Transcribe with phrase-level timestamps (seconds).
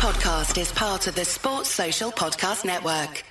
[0.00, 3.22] podcast is part of the Sports Social Podcast Network.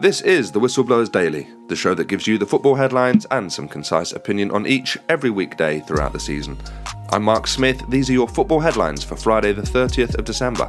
[0.00, 3.68] This is the Whistleblowers Daily, the show that gives you the football headlines and some
[3.68, 6.58] concise opinion on each every weekday throughout the season.
[7.10, 7.80] I'm Mark Smith.
[7.90, 10.68] These are your football headlines for Friday, the 30th of December.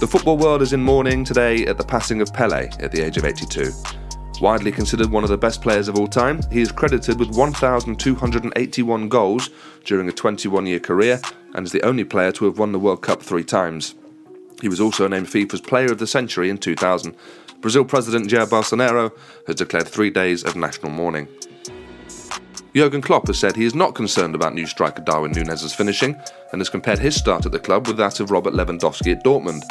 [0.00, 3.18] The football world is in mourning today at the passing of Pele at the age
[3.18, 3.70] of 82.
[4.40, 9.08] Widely considered one of the best players of all time, he is credited with 1,281
[9.08, 9.50] goals
[9.84, 11.20] during a 21 year career
[11.54, 13.96] and is the only player to have won the World Cup three times.
[14.60, 17.16] He was also named FIFA's Player of the Century in 2000.
[17.60, 19.10] Brazil President Jair Bolsonaro
[19.48, 21.26] has declared three days of national mourning.
[22.74, 26.14] Jurgen Klopp has said he is not concerned about new striker Darwin Nunez's finishing
[26.52, 29.62] and has compared his start at the club with that of Robert Lewandowski at Dortmund,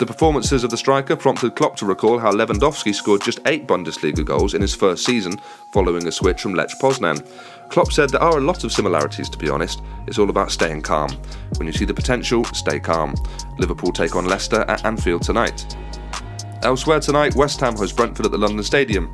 [0.00, 4.24] the performances of the striker prompted Klopp to recall how Lewandowski scored just eight Bundesliga
[4.24, 5.38] goals in his first season
[5.72, 7.22] following a switch from Lech Poznan.
[7.68, 9.82] Klopp said there are a lot of similarities, to be honest.
[10.06, 11.10] It's all about staying calm.
[11.58, 13.14] When you see the potential, stay calm.
[13.58, 15.76] Liverpool take on Leicester at Anfield tonight.
[16.62, 19.12] Elsewhere tonight, West Ham host Brentford at the London Stadium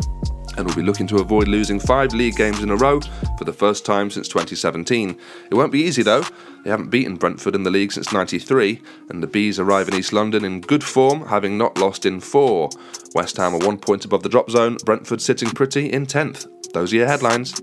[0.57, 3.01] and will be looking to avoid losing five league games in a row
[3.39, 5.19] for the first time since 2017.
[5.51, 6.25] It won't be easy though.
[6.65, 10.13] They haven't beaten Brentford in the league since 93, and the Bees arrive in East
[10.13, 12.71] London in good form, having not lost in four.
[13.15, 16.49] West Ham are one point above the drop zone, Brentford sitting pretty in 10th.
[16.73, 17.61] Those are your headlines.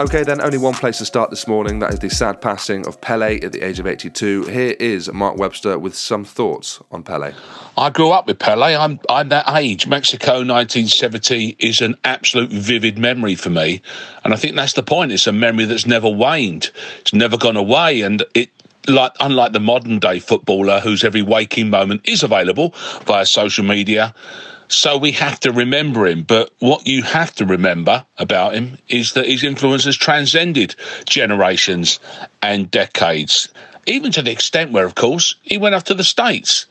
[0.00, 1.80] Okay, then, only one place to start this morning.
[1.80, 4.44] That is the sad passing of Pele at the age of 82.
[4.44, 7.34] Here is Mark Webster with some thoughts on Pele.
[7.76, 8.74] I grew up with Pele.
[8.76, 9.86] I'm, I'm that age.
[9.86, 13.82] Mexico 1970 is an absolute vivid memory for me.
[14.24, 15.12] And I think that's the point.
[15.12, 18.00] It's a memory that's never waned, it's never gone away.
[18.00, 18.48] And it
[18.88, 22.70] like unlike the modern day footballer whose every waking moment is available
[23.04, 24.14] via social media
[24.70, 26.22] so we have to remember him.
[26.22, 30.74] But what you have to remember about him is that his influence has transcended
[31.06, 32.00] generations
[32.40, 33.48] and decades,
[33.86, 36.66] even to the extent where, of course, he went off to the States.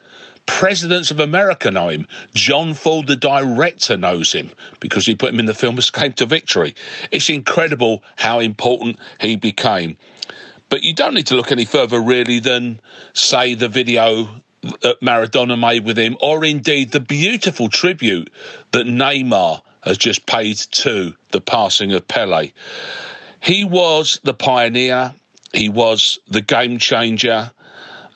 [0.45, 2.07] Presidents of America know him.
[2.33, 6.25] John Ford, the director, knows him because he put him in the film Escape to
[6.25, 6.73] Victory.
[7.11, 9.97] It's incredible how important he became.
[10.69, 12.79] But you don't need to look any further, really, than,
[13.13, 18.31] say, the video that Maradona made with him, or indeed the beautiful tribute
[18.71, 22.51] that Neymar has just paid to the passing of Pele.
[23.41, 25.15] He was the pioneer,
[25.53, 27.51] he was the game changer,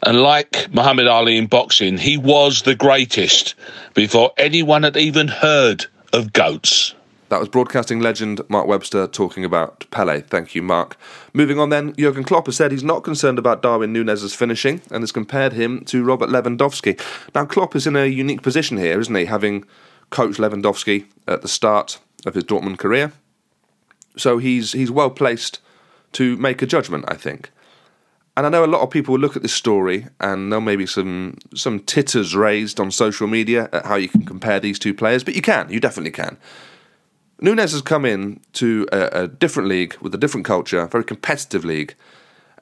[0.06, 3.56] and like Muhammad Ali in boxing, he was the greatest
[3.94, 6.94] before anyone had even heard of goats.
[7.34, 10.22] That was broadcasting legend Mark Webster talking about Pele.
[10.22, 10.98] Thank you, Mark.
[11.34, 15.02] Moving on then, Jurgen Klopp has said he's not concerned about Darwin Nunez's finishing and
[15.02, 17.02] has compared him to Robert Lewandowski.
[17.34, 19.66] Now, Klopp is in a unique position here, isn't he, having
[20.12, 23.14] coached Lewandowski at the start of his Dortmund career.
[24.16, 25.60] So he's he's well placed
[26.12, 27.50] to make a judgment, I think.
[28.38, 30.86] And I know a lot of people will look at this story and there'll maybe
[30.86, 35.24] some some titters raised on social media at how you can compare these two players,
[35.24, 36.38] but you can, you definitely can.
[37.44, 41.66] Nunez has come in to a, a different league with a different culture, very competitive
[41.66, 41.94] league,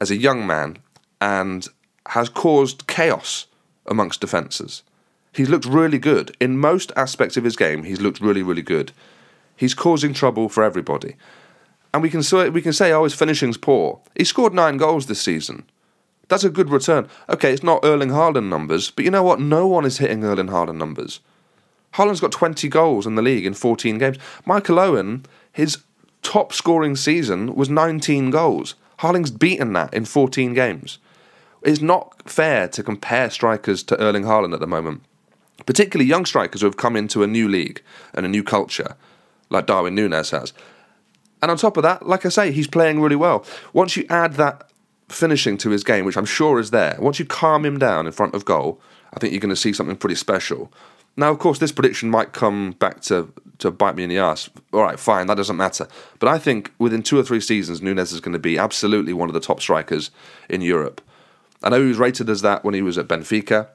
[0.02, 0.80] as a young man,
[1.22, 1.68] and
[2.08, 3.46] has caused chaos
[3.86, 4.82] amongst defences.
[5.34, 6.36] He's looked really good.
[6.40, 8.92] In most aspects of his game, he's looked really, really good.
[9.56, 11.16] He's causing trouble for everybody.
[11.94, 14.00] And we can say, we can say, oh, his finishing's poor.
[14.16, 15.66] He scored nine goals this season.
[16.28, 17.08] That's a good return.
[17.30, 19.40] Okay, it's not Erling Haaland numbers, but you know what?
[19.40, 21.20] No one is hitting Erling Haaland numbers.
[21.94, 24.18] Haaland's got 20 goals in the league in 14 games.
[24.46, 25.80] Michael Owen, his
[26.22, 28.76] top scoring season was 19 goals.
[29.00, 31.00] Haaland's beaten that in 14 games.
[31.64, 35.04] It's not fair to compare strikers to Erling Haaland at the moment,
[35.66, 37.82] particularly young strikers who have come into a new league
[38.14, 38.96] and a new culture,
[39.50, 40.54] like Darwin Nunez has.
[41.42, 43.46] And on top of that, like I say, he's playing really well.
[43.74, 44.70] Once you add that
[45.10, 48.12] finishing to his game, which I'm sure is there, once you calm him down in
[48.12, 48.80] front of goal,
[49.14, 50.72] I think you're going to see something pretty special.
[51.18, 54.50] Now, of course, this prediction might come back to, to bite me in the ass.
[54.72, 55.88] All right, fine, that doesn't matter.
[56.20, 59.30] But I think within two or three seasons, Nunez is going to be absolutely one
[59.30, 60.10] of the top strikers
[60.50, 61.02] in Europe.
[61.64, 63.68] I know he was rated as that when he was at Benfica,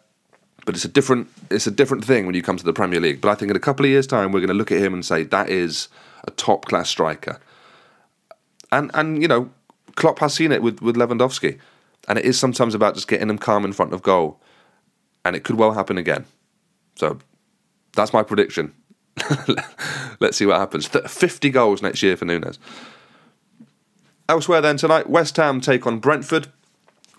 [0.65, 3.21] but it's a different it's a different thing when you come to the Premier League.
[3.21, 4.93] But I think in a couple of years' time, we're going to look at him
[4.93, 5.89] and say that is
[6.25, 7.39] a top class striker.
[8.73, 9.51] And and you know,
[9.95, 11.59] Klopp has seen it with with Lewandowski,
[12.09, 14.41] and it is sometimes about just getting him calm in front of goal,
[15.27, 16.25] and it could well happen again.
[16.95, 17.19] So
[17.95, 18.73] that's my prediction.
[20.21, 20.87] Let's see what happens.
[20.87, 22.59] 50 goals next year for Nunez.
[24.29, 26.49] Elsewhere, then, tonight, West Ham take on Brentford.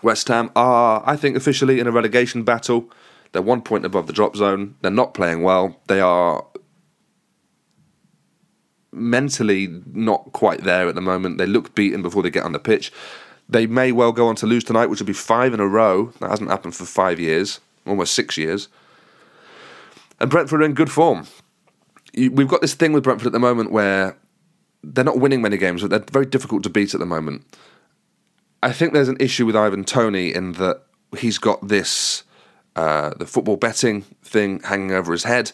[0.02, 2.90] West Ham are, I think, officially in a relegation battle.
[3.32, 4.76] They're one point above the drop zone.
[4.80, 5.80] They're not playing well.
[5.86, 6.44] They are
[8.92, 11.38] mentally not quite there at the moment.
[11.38, 12.92] They look beaten before they get on the pitch.
[13.48, 16.12] They may well go on to lose tonight, which would be five in a row.
[16.20, 18.68] That hasn't happened for five years, almost six years.
[20.20, 21.26] And Brentford are in good form.
[22.14, 24.16] We've got this thing with Brentford at the moment where
[24.82, 27.44] they're not winning many games, but they're very difficult to beat at the moment.
[28.62, 30.82] I think there's an issue with Ivan Toney in that
[31.16, 32.24] he's got this
[32.76, 35.50] uh, the football betting thing hanging over his head.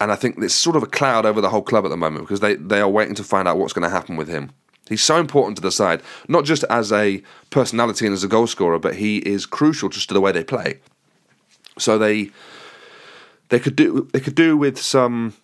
[0.00, 2.24] And I think there's sort of a cloud over the whole club at the moment
[2.24, 4.50] because they, they are waiting to find out what's going to happen with him.
[4.88, 8.46] He's so important to the side, not just as a personality and as a goal
[8.46, 10.78] scorer, but he is crucial just to the way they play.
[11.78, 12.30] So they
[13.48, 15.34] they could do they could do with some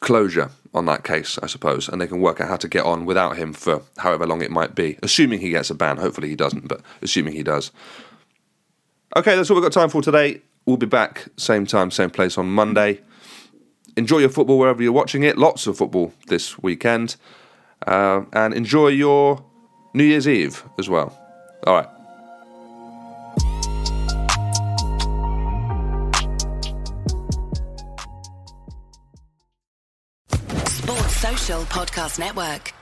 [0.00, 3.06] closure on that case, I suppose, and they can work out how to get on
[3.06, 5.96] without him for however long it might be, assuming he gets a ban.
[5.96, 7.70] Hopefully he doesn't, but assuming he does.
[9.16, 10.42] Okay, that's all we've got time for today.
[10.66, 13.00] We'll be back same time, same place on Monday.
[13.96, 15.38] Enjoy your football wherever you're watching it.
[15.38, 17.16] Lots of football this weekend.
[17.86, 19.44] Uh, and enjoy your
[19.94, 21.16] New Year's Eve as well.
[21.66, 21.88] All right.
[30.68, 32.75] Sports Social Podcast Network.